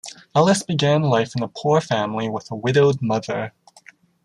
[0.35, 3.53] Ellis began life in a poor family with a widowed mother.